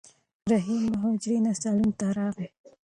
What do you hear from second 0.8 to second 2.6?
له حجرې نه صالون ته راغی.